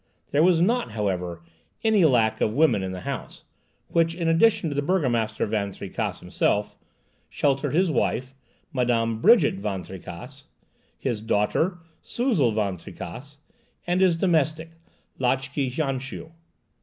There 0.31 0.41
was 0.41 0.61
not, 0.61 0.93
however, 0.93 1.43
any 1.83 2.05
lack 2.05 2.41
of 2.41 2.55
women 2.55 2.81
in 2.81 2.91
the 2.91 3.01
house, 3.01 3.43
which, 3.87 4.15
in 4.15 4.27
addition 4.27 4.67
to 4.69 4.73
the 4.75 4.81
burgomaster 4.81 5.45
Van 5.45 5.71
Tricasse 5.71 6.21
himself, 6.21 6.75
sheltered 7.29 7.73
his 7.75 7.91
wife, 7.91 8.33
Madame 8.73 9.21
Brigitte 9.21 9.59
Van 9.59 9.83
Tricasse, 9.83 10.45
his 10.97 11.21
daughter, 11.21 11.77
Suzel 12.01 12.51
Van 12.51 12.77
Tricasse, 12.77 13.37
and 13.85 14.01
his 14.01 14.15
domestic, 14.15 14.71
Lotchè 15.19 15.71
Janshéu. 15.71 16.31